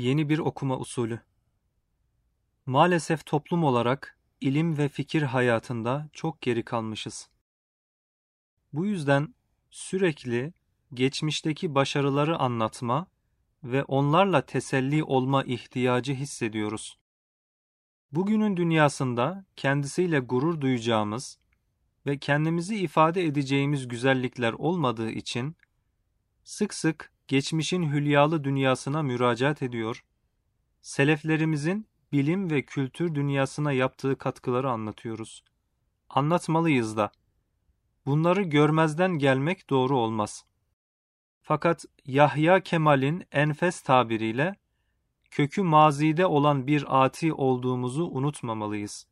Yeni 0.00 0.28
bir 0.28 0.38
okuma 0.38 0.78
usulü. 0.78 1.20
Maalesef 2.66 3.26
toplum 3.26 3.64
olarak 3.64 4.18
ilim 4.40 4.78
ve 4.78 4.88
fikir 4.88 5.22
hayatında 5.22 6.08
çok 6.12 6.40
geri 6.40 6.64
kalmışız. 6.64 7.28
Bu 8.72 8.86
yüzden 8.86 9.34
sürekli 9.70 10.52
geçmişteki 10.94 11.74
başarıları 11.74 12.38
anlatma 12.38 13.06
ve 13.64 13.84
onlarla 13.84 14.46
teselli 14.46 15.04
olma 15.04 15.44
ihtiyacı 15.44 16.14
hissediyoruz. 16.14 16.98
Bugünün 18.12 18.56
dünyasında 18.56 19.44
kendisiyle 19.56 20.18
gurur 20.18 20.60
duyacağımız 20.60 21.38
ve 22.06 22.18
kendimizi 22.18 22.76
ifade 22.76 23.24
edeceğimiz 23.24 23.88
güzellikler 23.88 24.52
olmadığı 24.52 25.10
için 25.10 25.56
sık 26.44 26.74
sık 26.74 27.12
geçmişin 27.30 27.92
hülyalı 27.92 28.44
dünyasına 28.44 29.02
müracaat 29.02 29.62
ediyor, 29.62 30.04
seleflerimizin 30.82 31.86
bilim 32.12 32.50
ve 32.50 32.62
kültür 32.62 33.14
dünyasına 33.14 33.72
yaptığı 33.72 34.18
katkıları 34.18 34.70
anlatıyoruz. 34.70 35.44
Anlatmalıyız 36.08 36.96
da. 36.96 37.12
Bunları 38.06 38.42
görmezden 38.42 39.18
gelmek 39.18 39.70
doğru 39.70 39.98
olmaz. 39.98 40.44
Fakat 41.42 41.84
Yahya 42.06 42.60
Kemal'in 42.60 43.24
enfes 43.32 43.80
tabiriyle 43.80 44.56
kökü 45.30 45.62
mazide 45.62 46.26
olan 46.26 46.66
bir 46.66 47.04
ati 47.04 47.32
olduğumuzu 47.32 48.04
unutmamalıyız. 48.04 49.06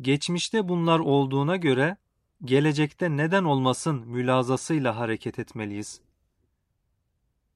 Geçmişte 0.00 0.68
bunlar 0.68 0.98
olduğuna 0.98 1.56
göre 1.56 1.96
gelecekte 2.44 3.16
neden 3.16 3.44
olmasın 3.44 4.06
mülazasıyla 4.06 4.96
hareket 4.96 5.38
etmeliyiz. 5.38 6.03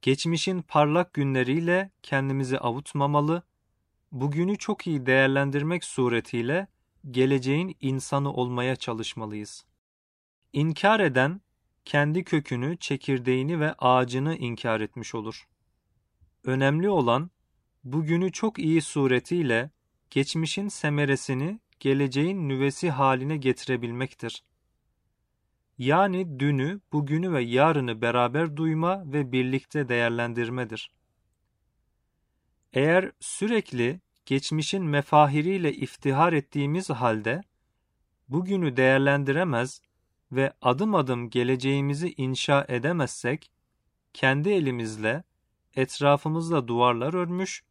Geçmişin 0.01 0.61
parlak 0.61 1.13
günleriyle 1.13 1.91
kendimizi 2.03 2.59
avutmamalı, 2.59 3.43
bugünü 4.11 4.57
çok 4.57 4.87
iyi 4.87 5.05
değerlendirmek 5.05 5.83
suretiyle 5.83 6.67
geleceğin 7.11 7.75
insanı 7.81 8.33
olmaya 8.33 8.75
çalışmalıyız. 8.75 9.65
İnkar 10.53 10.99
eden, 10.99 11.41
kendi 11.85 12.23
kökünü, 12.23 12.77
çekirdeğini 12.77 13.59
ve 13.59 13.73
ağacını 13.73 14.35
inkar 14.35 14.81
etmiş 14.81 15.15
olur. 15.15 15.47
Önemli 16.43 16.89
olan, 16.89 17.31
bugünü 17.83 18.31
çok 18.31 18.59
iyi 18.59 18.81
suretiyle 18.81 19.71
geçmişin 20.09 20.67
semeresini 20.67 21.59
geleceğin 21.79 22.49
nüvesi 22.49 22.89
haline 22.89 23.37
getirebilmektir. 23.37 24.43
Yani 25.79 26.39
dünü, 26.39 26.81
bugünü 26.93 27.33
ve 27.33 27.41
yarını 27.43 28.01
beraber 28.01 28.57
duyma 28.57 29.13
ve 29.13 29.31
birlikte 29.31 29.89
değerlendirmedir. 29.89 30.91
Eğer 32.73 33.11
sürekli 33.19 34.01
geçmişin 34.25 34.83
mefahiriyle 34.83 35.73
iftihar 35.73 36.33
ettiğimiz 36.33 36.89
halde 36.89 37.41
bugünü 38.29 38.77
değerlendiremez 38.77 39.81
ve 40.31 40.53
adım 40.61 40.95
adım 40.95 41.29
geleceğimizi 41.29 42.13
inşa 42.17 42.65
edemezsek, 42.67 43.51
kendi 44.13 44.49
elimizle 44.49 45.23
etrafımızda 45.75 46.67
duvarlar 46.67 47.13
örmüş 47.13 47.63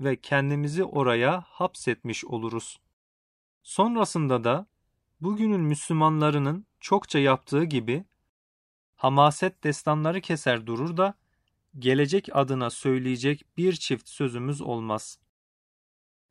ve 0.00 0.16
kendimizi 0.16 0.84
oraya 0.84 1.40
hapsetmiş 1.40 2.24
oluruz. 2.24 2.80
Sonrasında 3.62 4.44
da 4.44 4.66
bugünün 5.20 5.60
Müslümanlarının 5.60 6.66
çokça 6.80 7.18
yaptığı 7.18 7.64
gibi 7.64 8.04
hamaset 8.96 9.64
destanları 9.64 10.20
keser 10.20 10.66
durur 10.66 10.96
da 10.96 11.14
gelecek 11.78 12.28
adına 12.32 12.70
söyleyecek 12.70 13.44
bir 13.56 13.72
çift 13.72 14.08
sözümüz 14.08 14.60
olmaz. 14.60 15.18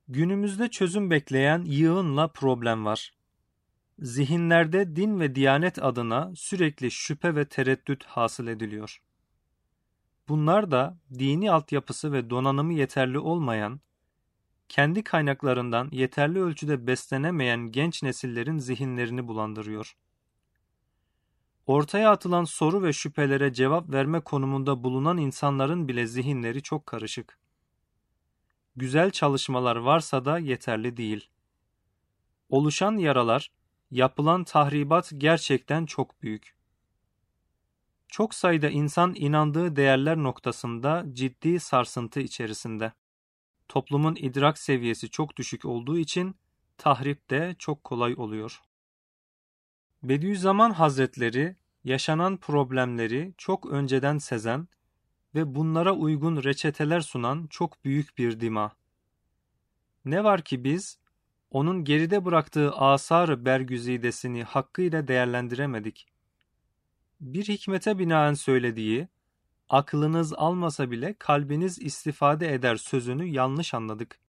Günümüzde 0.08 0.70
çözüm 0.70 1.10
bekleyen 1.10 1.64
yığınla 1.66 2.28
problem 2.28 2.86
var. 2.86 3.12
Zihinlerde 4.00 4.96
din 4.96 5.20
ve 5.20 5.36
diyanet 5.36 5.84
adına 5.84 6.32
sürekli 6.36 6.92
şüphe 6.92 7.36
ve 7.36 7.46
tereddüt 7.46 8.04
hasıl 8.04 8.48
ediliyor. 8.48 9.02
Bunlar 10.28 10.72
da 10.72 10.98
dini 11.20 11.52
altyapısı 11.52 12.12
ve 12.12 12.30
donanımı 12.30 12.74
yeterli 12.74 13.20
olmayan, 13.20 13.80
kendi 14.70 15.04
kaynaklarından 15.04 15.90
yeterli 15.92 16.42
ölçüde 16.42 16.88
beslenemeyen 16.88 17.60
genç 17.60 18.04
nesillerin 18.04 18.58
zihinlerini 18.58 19.28
bulandırıyor. 19.28 19.96
Ortaya 21.66 22.12
atılan 22.12 22.44
soru 22.44 22.84
ve 22.84 22.94
şüphelere 22.94 23.54
cevap 23.54 23.90
verme 23.90 24.20
konumunda 24.20 24.84
bulunan 24.84 25.18
insanların 25.18 25.88
bile 25.88 26.08
zihinleri 26.08 26.62
çok 26.62 26.86
karışık. 26.86 27.40
Güzel 28.76 29.12
çalışmalar 29.12 29.76
varsa 29.76 30.26
da 30.26 30.40
yeterli 30.40 30.98
değil. 30.98 31.30
Oluşan 32.50 32.98
yaralar, 32.98 33.52
yapılan 33.92 34.44
tahribat 34.44 35.12
gerçekten 35.18 35.86
çok 35.86 36.22
büyük. 36.22 36.56
Çok 38.08 38.34
sayıda 38.34 38.70
insan 38.70 39.14
inandığı 39.16 39.76
değerler 39.76 40.18
noktasında 40.18 41.06
ciddi 41.14 41.60
sarsıntı 41.60 42.20
içerisinde. 42.20 42.94
Toplumun 43.68 44.16
idrak 44.16 44.58
seviyesi 44.58 45.10
çok 45.10 45.38
düşük 45.38 45.66
olduğu 45.66 45.98
için 45.98 46.36
tahrip 46.78 47.30
de 47.30 47.56
çok 47.60 47.84
kolay 47.84 48.14
oluyor. 48.18 48.62
Bediüzzaman 50.04 50.72
Hazretleri 50.72 51.56
yaşanan 51.84 52.38
problemleri 52.38 53.34
çok 53.38 53.66
önceden 53.66 54.18
sezen 54.18 54.68
ve 55.36 55.56
bunlara 55.56 55.94
uygun 55.94 56.44
reçeteler 56.44 57.02
sunan 57.02 57.48
çok 57.48 57.86
büyük 57.86 58.18
bir 58.18 58.40
dima. 58.40 58.76
Ne 60.06 60.24
var 60.24 60.42
ki 60.42 60.64
biz 60.64 61.00
onun 61.52 61.84
geride 61.84 62.26
bıraktığı 62.26 62.72
asar 62.72 63.46
bergüzidesini 63.46 64.44
hakkıyla 64.44 65.08
değerlendiremedik. 65.08 66.08
Bir 67.22 67.44
hikmete 67.44 68.00
binaen 68.00 68.34
söylediği, 68.34 69.08
aklınız 69.70 70.34
almasa 70.34 70.92
bile 70.92 71.16
kalbiniz 71.20 71.82
istifade 71.82 72.54
eder 72.54 72.76
sözünü 72.76 73.26
yanlış 73.26 73.74
anladık. 73.74 74.20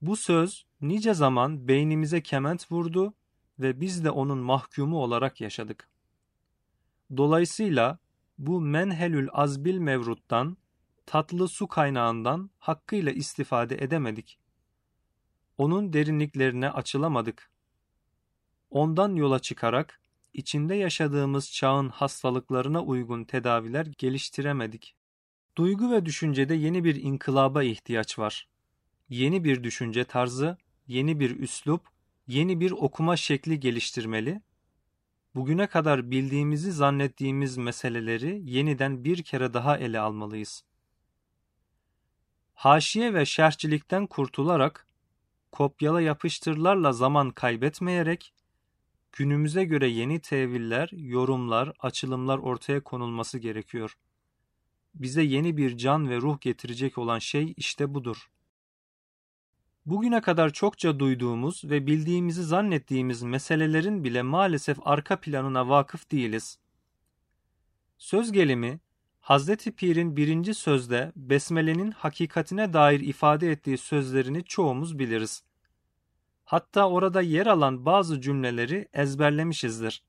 Bu 0.00 0.16
söz 0.16 0.66
nice 0.80 1.14
zaman 1.14 1.68
beynimize 1.68 2.22
kement 2.22 2.72
vurdu 2.72 3.14
ve 3.58 3.80
biz 3.80 4.04
de 4.04 4.10
onun 4.10 4.38
mahkumu 4.38 5.02
olarak 5.02 5.40
yaşadık. 5.40 5.88
Dolayısıyla 7.16 7.98
bu 8.38 8.60
menhelül 8.60 9.28
azbil 9.32 9.78
mevruttan, 9.78 10.56
tatlı 11.06 11.48
su 11.48 11.68
kaynağından 11.68 12.50
hakkıyla 12.58 13.12
istifade 13.12 13.74
edemedik. 13.74 14.38
Onun 15.58 15.92
derinliklerine 15.92 16.70
açılamadık. 16.70 17.50
Ondan 18.70 19.14
yola 19.14 19.38
çıkarak 19.38 20.00
içinde 20.36 20.74
yaşadığımız 20.74 21.52
çağın 21.52 21.88
hastalıklarına 21.88 22.82
uygun 22.82 23.24
tedaviler 23.24 23.86
geliştiremedik. 23.98 24.94
Duygu 25.56 25.90
ve 25.90 26.06
düşüncede 26.06 26.54
yeni 26.54 26.84
bir 26.84 26.94
inkılaba 26.94 27.62
ihtiyaç 27.62 28.18
var. 28.18 28.48
Yeni 29.08 29.44
bir 29.44 29.64
düşünce 29.64 30.04
tarzı, 30.04 30.56
yeni 30.86 31.20
bir 31.20 31.40
üslup, 31.40 31.88
yeni 32.26 32.60
bir 32.60 32.70
okuma 32.70 33.16
şekli 33.16 33.60
geliştirmeli. 33.60 34.40
Bugüne 35.34 35.66
kadar 35.66 36.10
bildiğimizi 36.10 36.72
zannettiğimiz 36.72 37.56
meseleleri 37.56 38.40
yeniden 38.44 39.04
bir 39.04 39.22
kere 39.22 39.54
daha 39.54 39.78
ele 39.78 40.00
almalıyız. 40.00 40.64
Haşiye 42.54 43.14
ve 43.14 43.26
şerhçilikten 43.26 44.06
kurtularak, 44.06 44.86
kopyala 45.52 46.00
yapıştırlarla 46.00 46.92
zaman 46.92 47.30
kaybetmeyerek, 47.30 48.32
günümüze 49.16 49.64
göre 49.64 49.88
yeni 49.88 50.20
teviller, 50.20 50.88
yorumlar, 50.92 51.72
açılımlar 51.80 52.38
ortaya 52.38 52.80
konulması 52.84 53.38
gerekiyor. 53.38 53.96
Bize 54.94 55.22
yeni 55.22 55.56
bir 55.56 55.76
can 55.76 56.08
ve 56.08 56.16
ruh 56.16 56.40
getirecek 56.40 56.98
olan 56.98 57.18
şey 57.18 57.54
işte 57.56 57.94
budur. 57.94 58.30
Bugüne 59.86 60.20
kadar 60.20 60.52
çokça 60.52 60.98
duyduğumuz 60.98 61.64
ve 61.64 61.86
bildiğimizi 61.86 62.42
zannettiğimiz 62.42 63.22
meselelerin 63.22 64.04
bile 64.04 64.22
maalesef 64.22 64.78
arka 64.84 65.20
planına 65.20 65.68
vakıf 65.68 66.10
değiliz. 66.10 66.58
Söz 67.98 68.32
gelimi, 68.32 68.80
Hazreti 69.20 69.72
Pir'in 69.72 70.16
birinci 70.16 70.54
sözde 70.54 71.12
Besmele'nin 71.16 71.90
hakikatine 71.90 72.72
dair 72.72 73.00
ifade 73.00 73.50
ettiği 73.50 73.78
sözlerini 73.78 74.44
çoğumuz 74.44 74.98
biliriz. 74.98 75.45
Hatta 76.46 76.88
orada 76.88 77.22
yer 77.22 77.46
alan 77.46 77.86
bazı 77.86 78.20
cümleleri 78.20 78.88
ezberlemişizdir. 78.92 80.02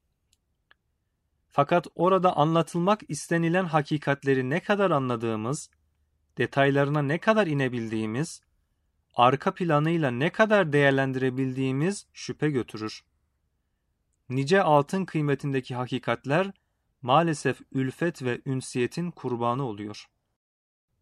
Fakat 1.47 1.87
orada 1.95 2.37
anlatılmak 2.37 3.01
istenilen 3.07 3.65
hakikatleri 3.65 4.49
ne 4.49 4.59
kadar 4.59 4.91
anladığımız, 4.91 5.69
detaylarına 6.37 7.01
ne 7.01 7.17
kadar 7.17 7.47
inebildiğimiz, 7.47 8.41
arka 9.15 9.53
planıyla 9.53 10.11
ne 10.11 10.29
kadar 10.29 10.73
değerlendirebildiğimiz 10.73 12.07
şüphe 12.13 12.49
götürür. 12.49 13.01
Nice 14.29 14.61
altın 14.61 15.05
kıymetindeki 15.05 15.75
hakikatler 15.75 16.51
maalesef 17.01 17.61
ülfet 17.71 18.23
ve 18.23 18.41
ünsiyetin 18.45 19.11
kurbanı 19.11 19.63
oluyor. 19.63 20.05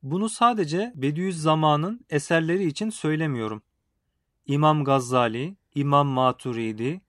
Bunu 0.04 0.30
sadece 0.30 0.94
Bediüzzaman'ın 0.96 2.06
eserleri 2.10 2.66
için 2.66 2.90
söylemiyorum. 2.90 3.64
İmam 4.47 4.83
Gazali, 4.83 5.56
İmam 5.75 6.07
Maturidi, 6.07 7.01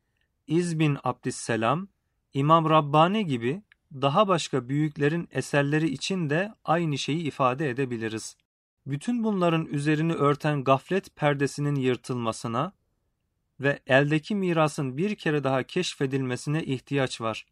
İz 0.46 0.78
bin 0.78 0.98
Abdüsselam, 1.04 1.88
İmam 2.34 2.70
Rabbani 2.70 3.26
gibi 3.26 3.62
daha 3.92 4.28
başka 4.28 4.68
büyüklerin 4.68 5.28
eserleri 5.32 5.88
için 5.88 6.30
de 6.30 6.54
aynı 6.64 6.98
şeyi 6.98 7.22
ifade 7.22 7.70
edebiliriz. 7.70 8.36
Bütün 8.86 9.24
bunların 9.24 9.66
üzerini 9.66 10.12
örten 10.12 10.64
gaflet 10.64 11.16
perdesinin 11.16 11.74
yırtılmasına 11.74 12.72
ve 13.60 13.80
eldeki 13.86 14.34
mirasın 14.34 14.96
bir 14.96 15.14
kere 15.14 15.44
daha 15.44 15.62
keşfedilmesine 15.62 16.64
ihtiyaç 16.64 17.20
var. 17.20 17.46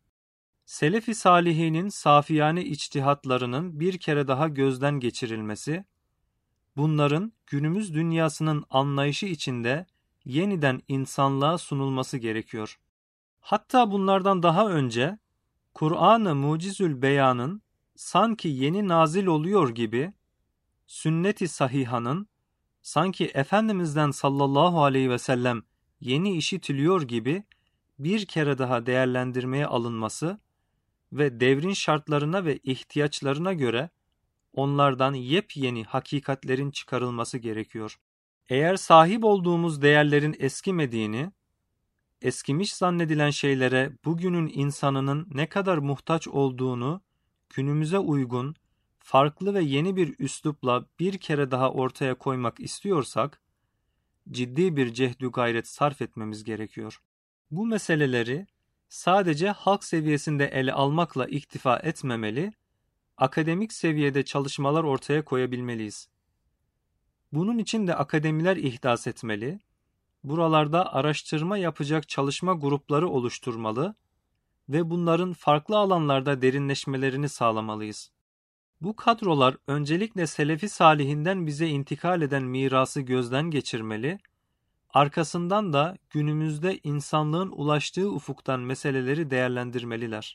Selefi 0.65 1.15
salihinin 1.15 1.89
safiyane 1.89 2.65
içtihatlarının 2.65 3.81
bir 3.81 3.99
kere 3.99 4.29
daha 4.29 4.49
gözden 4.49 5.01
geçirilmesi, 5.01 5.85
bunların 6.77 7.33
günümüz 7.47 7.95
dünyasının 7.95 8.65
anlayışı 8.71 9.27
içinde 9.27 9.87
yeniden 10.25 10.83
insanlığa 10.89 11.59
sunulması 11.59 12.19
gerekiyor. 12.19 12.79
Hatta 13.41 13.91
bunlardan 13.91 14.43
daha 14.43 14.69
önce 14.69 15.19
Kur'an-ı 15.75 16.35
Mucizül 16.35 17.03
Beyan'ın 17.03 17.63
sanki 17.97 18.49
yeni 18.49 18.89
nazil 18.89 19.27
oluyor 19.27 19.69
gibi 19.69 20.13
sünnet-i 20.87 21.49
sahihanın 21.49 22.29
sanki 22.83 23.25
Efendimiz'den 23.25 24.11
sallallahu 24.11 24.83
aleyhi 24.85 25.11
ve 25.11 25.19
sellem 25.19 25.63
yeni 26.01 26.37
işitiliyor 26.37 27.03
gibi 27.03 27.45
bir 27.99 28.27
kere 28.27 28.59
daha 28.59 28.87
değerlendirmeye 28.87 29.67
alınması 29.67 30.39
ve 31.13 31.41
devrin 31.41 31.73
şartlarına 31.73 32.45
ve 32.45 32.59
ihtiyaçlarına 32.59 33.53
göre 33.53 33.91
onlardan 34.55 35.15
yepyeni 35.15 35.85
hakikatlerin 35.85 36.71
çıkarılması 36.71 37.39
gerekiyor. 37.39 37.97
Eğer 38.49 38.77
sahip 38.77 39.25
olduğumuz 39.25 39.83
değerlerin 39.83 40.37
eskimediğini, 40.39 41.33
eskimiş 42.23 42.75
zannedilen 42.75 43.31
şeylere 43.31 43.93
bugünün 44.05 44.51
insanının 44.55 45.29
ne 45.35 45.49
kadar 45.49 45.79
muhtaç 45.79 46.29
olduğunu 46.29 47.01
günümüze 47.55 47.99
uygun, 47.99 48.55
farklı 48.99 49.55
ve 49.55 49.63
yeni 49.63 49.97
bir 49.97 50.15
üslupla 50.19 50.87
bir 50.99 51.19
kere 51.19 51.51
daha 51.51 51.71
ortaya 51.71 52.15
koymak 52.15 52.61
istiyorsak, 52.61 53.41
ciddi 54.31 54.77
bir 54.77 54.95
cehdü 54.95 55.31
gayret 55.31 55.69
sarf 55.69 56.03
etmemiz 56.03 56.45
gerekiyor. 56.45 57.01
Bu 57.51 57.67
meseleleri 57.67 58.47
sadece 58.89 59.51
halk 59.51 59.85
seviyesinde 59.85 60.47
ele 60.47 60.73
almakla 60.73 61.27
iktifa 61.27 61.77
etmemeli, 61.77 62.53
akademik 63.17 63.73
seviyede 63.73 64.25
çalışmalar 64.25 64.85
ortaya 64.85 65.25
koyabilmeliyiz. 65.25 66.09
Bunun 67.33 67.59
için 67.59 67.87
de 67.87 67.95
akademiler 67.95 68.57
ihdas 68.57 69.07
etmeli, 69.07 69.61
buralarda 70.25 70.95
araştırma 70.95 71.59
yapacak 71.59 72.09
çalışma 72.09 72.53
grupları 72.53 73.09
oluşturmalı 73.09 73.95
ve 74.69 74.91
bunların 74.91 75.33
farklı 75.33 75.79
alanlarda 75.79 76.43
derinleşmelerini 76.43 77.29
sağlamalıyız. 77.29 78.11
Bu 78.81 78.97
kadrolar 78.97 79.57
öncelikle 79.67 80.27
Selefi 80.27 80.69
Salihinden 80.69 81.47
bize 81.47 81.69
intikal 81.69 82.23
eden 82.23 82.43
mirası 82.43 83.01
gözden 83.01 83.51
geçirmeli, 83.51 84.19
arkasından 84.91 85.73
da 85.73 85.97
günümüzde 86.11 86.81
insanlığın 86.85 87.51
ulaştığı 87.51 88.11
ufuktan 88.11 88.61
meseleleri 88.61 89.31
değerlendirmeliler. 89.31 90.35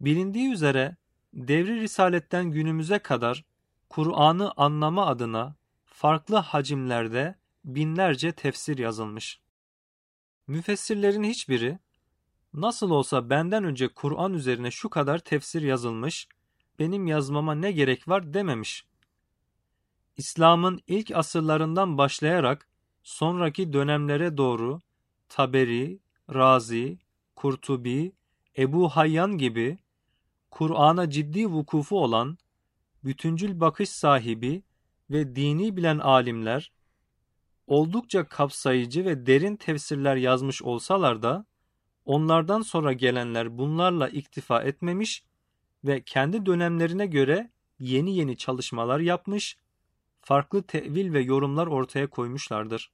Bilindiği 0.00 0.52
üzere 0.52 0.96
devri 1.34 1.80
risaletten 1.80 2.50
günümüze 2.50 2.98
kadar 2.98 3.44
Kur'an'ı 3.88 4.52
anlama 4.56 5.06
adına 5.06 5.56
farklı 5.84 6.36
hacimlerde 6.36 7.34
binlerce 7.64 8.32
tefsir 8.32 8.78
yazılmış. 8.78 9.40
Müfessirlerin 10.46 11.24
hiçbiri 11.24 11.78
nasıl 12.54 12.90
olsa 12.90 13.30
benden 13.30 13.64
önce 13.64 13.88
Kur'an 13.88 14.34
üzerine 14.34 14.70
şu 14.70 14.90
kadar 14.90 15.18
tefsir 15.18 15.62
yazılmış, 15.62 16.28
benim 16.78 17.06
yazmama 17.06 17.54
ne 17.54 17.72
gerek 17.72 18.08
var 18.08 18.34
dememiş. 18.34 18.86
İslam'ın 20.16 20.80
ilk 20.86 21.10
asırlarından 21.10 21.98
başlayarak 21.98 22.68
sonraki 23.02 23.72
dönemlere 23.72 24.36
doğru 24.36 24.80
Taberi, 25.28 26.00
Razi, 26.34 26.98
Kurtubi, 27.36 28.12
Ebu 28.58 28.88
Hayyan 28.88 29.38
gibi 29.38 29.78
Kur'an'a 30.52 31.10
ciddi 31.10 31.46
vukufu 31.46 32.02
olan, 32.02 32.38
bütüncül 33.04 33.60
bakış 33.60 33.88
sahibi 33.88 34.62
ve 35.10 35.36
dini 35.36 35.76
bilen 35.76 35.98
alimler 35.98 36.72
oldukça 37.66 38.28
kapsayıcı 38.28 39.04
ve 39.04 39.26
derin 39.26 39.56
tefsirler 39.56 40.16
yazmış 40.16 40.62
olsalar 40.62 41.22
da 41.22 41.46
onlardan 42.04 42.60
sonra 42.60 42.92
gelenler 42.92 43.58
bunlarla 43.58 44.08
iktifa 44.08 44.62
etmemiş 44.62 45.24
ve 45.84 46.02
kendi 46.02 46.46
dönemlerine 46.46 47.06
göre 47.06 47.50
yeni 47.78 48.16
yeni 48.16 48.36
çalışmalar 48.36 49.00
yapmış, 49.00 49.56
farklı 50.20 50.62
tevil 50.62 51.12
ve 51.12 51.20
yorumlar 51.20 51.66
ortaya 51.66 52.10
koymuşlardır. 52.10 52.90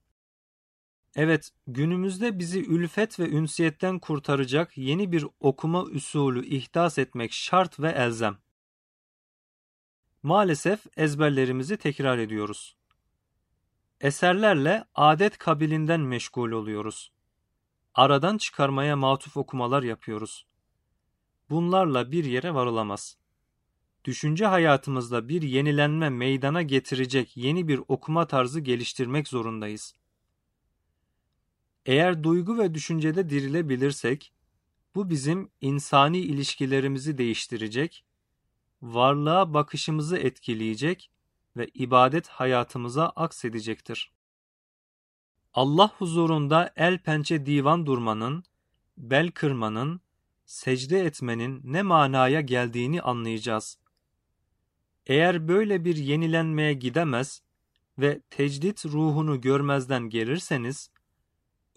Evet, 1.20 1.50
günümüzde 1.66 2.38
bizi 2.38 2.64
ülfet 2.64 3.20
ve 3.20 3.30
ünsiyetten 3.30 3.98
kurtaracak 3.98 4.78
yeni 4.78 5.12
bir 5.12 5.26
okuma 5.40 5.82
usulü 5.82 6.46
ihdas 6.46 6.98
etmek 6.98 7.32
şart 7.32 7.80
ve 7.80 7.90
elzem. 7.90 8.38
Maalesef 10.22 10.80
ezberlerimizi 10.96 11.76
tekrar 11.76 12.18
ediyoruz. 12.18 12.76
Eserlerle 14.00 14.84
adet 14.94 15.38
kabilinden 15.38 16.00
meşgul 16.00 16.50
oluyoruz. 16.50 17.12
Aradan 17.94 18.38
çıkarmaya 18.38 18.96
matuf 18.96 19.36
okumalar 19.36 19.82
yapıyoruz. 19.82 20.46
Bunlarla 21.50 22.12
bir 22.12 22.24
yere 22.24 22.54
varılamaz. 22.54 23.16
Düşünce 24.04 24.46
hayatımızda 24.46 25.28
bir 25.28 25.42
yenilenme 25.42 26.10
meydana 26.10 26.62
getirecek 26.62 27.36
yeni 27.36 27.68
bir 27.68 27.80
okuma 27.88 28.26
tarzı 28.26 28.60
geliştirmek 28.60 29.28
zorundayız. 29.28 29.97
Eğer 31.88 32.24
duygu 32.24 32.58
ve 32.58 32.74
düşüncede 32.74 33.30
dirilebilirsek, 33.30 34.32
bu 34.94 35.10
bizim 35.10 35.50
insani 35.60 36.18
ilişkilerimizi 36.18 37.18
değiştirecek, 37.18 38.04
varlığa 38.82 39.54
bakışımızı 39.54 40.18
etkileyecek 40.18 41.10
ve 41.56 41.68
ibadet 41.74 42.28
hayatımıza 42.28 43.08
aksedecektir. 43.08 44.12
Allah 45.54 45.90
huzurunda 45.98 46.72
el 46.76 46.98
pençe 46.98 47.46
divan 47.46 47.86
durmanın, 47.86 48.44
bel 48.96 49.30
kırmanın, 49.30 50.00
secde 50.46 51.00
etmenin 51.00 51.60
ne 51.64 51.82
manaya 51.82 52.40
geldiğini 52.40 53.02
anlayacağız. 53.02 53.78
Eğer 55.06 55.48
böyle 55.48 55.84
bir 55.84 55.96
yenilenmeye 55.96 56.72
gidemez 56.72 57.42
ve 57.98 58.20
tecdit 58.30 58.86
ruhunu 58.86 59.40
görmezden 59.40 60.08
gelirseniz, 60.10 60.90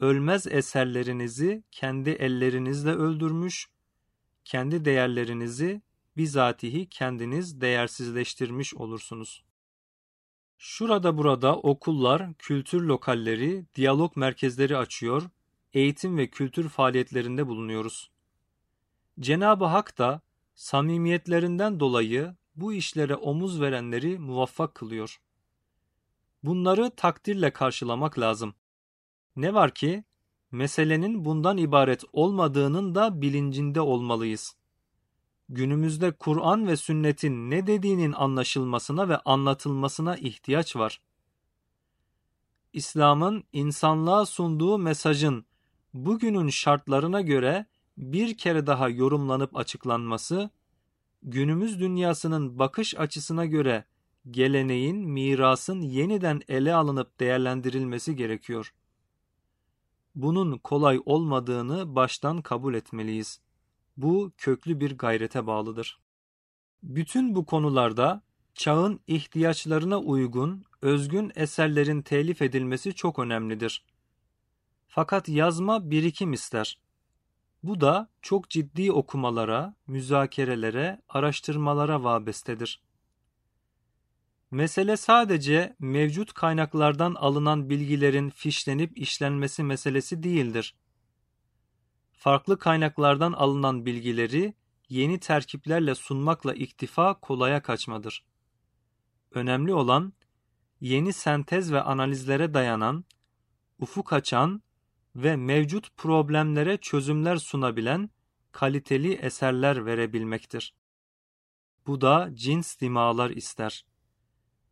ölmez 0.02 0.48
eserlerinizi 0.48 1.64
kendi 1.72 2.10
ellerinizle 2.10 2.92
öldürmüş, 2.92 3.70
kendi 4.46 4.86
değerlerinizi 4.86 5.82
bizatihi 6.18 6.90
kendiniz 6.90 7.62
değersizleştirmiş 7.62 8.76
olursunuz. 8.76 9.44
Şurada 10.58 11.18
burada 11.18 11.58
okullar, 11.58 12.34
kültür 12.34 12.82
lokalleri, 12.82 13.66
diyalog 13.76 14.18
merkezleri 14.18 14.78
açıyor, 14.78 15.30
eğitim 15.74 16.18
ve 16.18 16.28
kültür 16.28 16.70
faaliyetlerinde 16.70 17.48
bulunuyoruz. 17.48 18.12
Cenab-ı 19.20 19.66
Hak 19.66 19.98
da 19.98 20.22
samimiyetlerinden 20.56 21.80
dolayı 21.80 22.36
bu 22.56 22.74
işlere 22.74 23.16
omuz 23.16 23.62
verenleri 23.62 24.20
muvaffak 24.20 24.76
kılıyor. 24.76 25.22
Bunları 26.44 26.92
takdirle 26.96 27.54
karşılamak 27.54 28.20
lazım. 28.20 28.54
Ne 29.36 29.54
var 29.54 29.74
ki 29.74 30.04
meselenin 30.52 31.26
bundan 31.26 31.58
ibaret 31.58 32.04
olmadığının 32.14 32.96
da 32.96 33.22
bilincinde 33.22 33.82
olmalıyız. 33.82 34.56
Günümüzde 35.50 36.12
Kur'an 36.12 36.68
ve 36.68 36.78
sünnetin 36.78 37.52
ne 37.52 37.68
dediğinin 37.68 38.12
anlaşılmasına 38.12 39.10
ve 39.10 39.18
anlatılmasına 39.18 40.18
ihtiyaç 40.18 40.76
var. 40.76 41.02
İslam'ın 42.74 43.44
insanlığa 43.54 44.26
sunduğu 44.26 44.78
mesajın 44.78 45.46
bugünün 45.94 46.50
şartlarına 46.50 47.22
göre 47.22 47.66
bir 47.98 48.38
kere 48.38 48.68
daha 48.68 48.90
yorumlanıp 48.90 49.58
açıklanması, 49.58 50.50
günümüz 51.24 51.80
dünyasının 51.80 52.60
bakış 52.60 52.96
açısına 52.98 53.46
göre 53.46 53.86
geleneğin, 54.32 54.98
mirasın 54.98 55.82
yeniden 55.82 56.42
ele 56.48 56.74
alınıp 56.74 57.20
değerlendirilmesi 57.20 58.16
gerekiyor 58.16 58.74
bunun 60.16 60.58
kolay 60.58 61.00
olmadığını 61.06 61.96
baştan 61.96 62.42
kabul 62.42 62.74
etmeliyiz. 62.74 63.42
Bu 63.98 64.32
köklü 64.38 64.80
bir 64.80 64.98
gayrete 64.98 65.48
bağlıdır. 65.48 66.00
Bütün 66.84 67.36
bu 67.36 67.46
konularda 67.46 68.22
çağın 68.54 69.00
ihtiyaçlarına 69.08 70.00
uygun, 70.00 70.64
özgün 70.82 71.32
eserlerin 71.36 72.02
telif 72.02 72.42
edilmesi 72.42 72.94
çok 72.94 73.20
önemlidir. 73.20 73.86
Fakat 74.88 75.30
yazma 75.30 75.92
birikim 75.92 76.34
ister. 76.34 76.80
Bu 77.64 77.82
da 77.82 78.10
çok 78.22 78.50
ciddi 78.50 78.92
okumalara, 78.92 79.76
müzakerelere, 79.88 81.02
araştırmalara 81.10 82.04
vabestedir. 82.04 82.82
Mesele 84.52 84.98
sadece 84.98 85.76
mevcut 85.80 86.34
kaynaklardan 86.34 87.16
alınan 87.16 87.70
bilgilerin 87.70 88.30
fişlenip 88.30 88.98
işlenmesi 88.98 89.64
meselesi 89.64 90.24
değildir. 90.24 90.76
Farklı 92.14 92.60
kaynaklardan 92.60 93.34
alınan 93.34 93.86
bilgileri 93.86 94.54
yeni 94.90 95.20
terkiplerle 95.20 95.96
sunmakla 95.96 96.54
iktifa 96.54 97.20
kolaya 97.20 97.62
kaçmadır. 97.62 98.26
Önemli 99.32 99.74
olan 99.74 100.14
yeni 100.82 101.14
sentez 101.14 101.72
ve 101.72 101.82
analizlere 101.82 102.54
dayanan, 102.54 103.06
ufuk 103.80 104.14
açan 104.14 104.62
ve 105.16 105.36
mevcut 105.36 105.98
problemlere 105.98 106.78
çözümler 106.78 107.38
sunabilen 107.38 108.10
kaliteli 108.52 109.14
eserler 109.14 109.86
verebilmektir. 109.86 110.74
Bu 111.88 112.02
da 112.02 112.30
cins 112.34 112.80
dimalar 112.80 113.30
ister. 113.30 113.86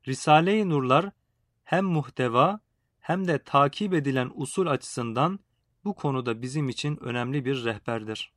Risale-i 0.07 0.69
Nurlar 0.69 1.11
hem 1.63 1.85
muhteva 1.85 2.59
hem 2.99 3.27
de 3.27 3.43
takip 3.43 3.93
edilen 3.93 4.31
usul 4.35 4.67
açısından 4.67 5.39
bu 5.83 5.95
konuda 5.95 6.41
bizim 6.41 6.69
için 6.69 6.97
önemli 6.97 7.45
bir 7.45 7.65
rehberdir. 7.65 8.33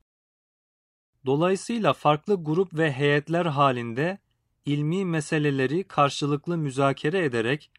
Dolayısıyla 1.27 1.93
farklı 1.93 2.45
grup 2.45 2.75
ve 2.75 2.93
heyetler 2.93 3.47
halinde 3.47 4.19
ilmi 4.67 5.05
meseleleri 5.05 5.85
karşılıklı 5.85 6.59
müzakere 6.59 7.25
ederek, 7.25 7.71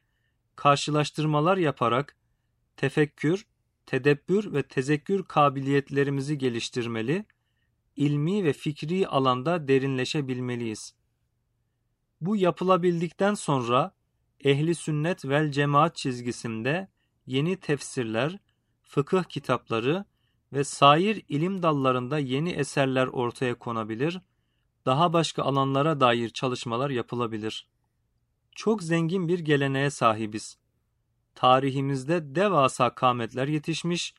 karşılaştırmalar 0.56 1.58
yaparak 1.58 2.16
tefekkür, 2.78 3.46
tedebbür 3.86 4.54
ve 4.54 4.64
tezekkür 4.64 5.24
kabiliyetlerimizi 5.24 6.38
geliştirmeli, 6.38 7.26
ilmi 7.96 8.44
ve 8.44 8.54
fikri 8.54 9.08
alanda 9.08 9.68
derinleşebilmeliyiz. 9.68 10.96
Bu 12.26 12.36
yapılabildikten 12.36 13.34
sonra 13.34 13.92
ehli 14.44 14.76
sünnet 14.76 15.26
vel 15.26 15.52
cemaat 15.52 15.96
çizgisinde 15.96 16.88
yeni 17.26 17.58
tefsirler, 17.58 18.38
fıkıh 18.82 19.24
kitapları 19.24 20.06
ve 20.54 20.64
sair 20.64 21.24
ilim 21.30 21.64
dallarında 21.64 22.20
yeni 22.20 22.50
eserler 22.50 23.08
ortaya 23.08 23.56
konabilir, 23.60 24.22
daha 24.86 25.14
başka 25.14 25.44
alanlara 25.44 26.00
dair 26.00 26.30
çalışmalar 26.30 26.90
yapılabilir. 26.90 27.68
Çok 28.52 28.84
zengin 28.84 29.28
bir 29.28 29.40
geleneğe 29.40 29.90
sahibiz. 29.90 30.58
Tarihimizde 31.36 32.36
devasa 32.36 32.96
kametler 32.96 33.48
yetişmiş 33.48 34.14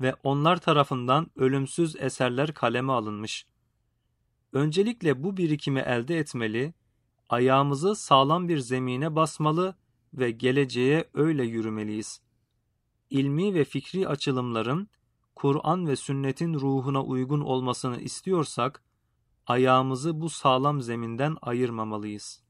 ve 0.00 0.14
onlar 0.22 0.56
tarafından 0.56 1.30
ölümsüz 1.36 1.96
eserler 1.96 2.54
kaleme 2.54 2.92
alınmış. 2.92 3.46
Öncelikle 4.52 5.22
bu 5.22 5.36
birikimi 5.36 5.80
elde 5.80 6.18
etmeli, 6.18 6.74
ayağımızı 7.28 7.96
sağlam 7.96 8.48
bir 8.48 8.58
zemine 8.58 9.16
basmalı 9.16 9.74
ve 10.14 10.30
geleceğe 10.30 11.10
öyle 11.14 11.44
yürümeliyiz. 11.44 12.20
İlmi 13.10 13.54
ve 13.54 13.64
fikri 13.64 14.08
açılımların 14.08 14.88
Kur'an 15.34 15.86
ve 15.86 15.96
sünnetin 15.96 16.54
ruhuna 16.54 17.02
uygun 17.02 17.40
olmasını 17.40 18.00
istiyorsak, 18.00 18.82
ayağımızı 19.46 20.20
bu 20.20 20.30
sağlam 20.30 20.80
zeminden 20.80 21.36
ayırmamalıyız. 21.42 22.45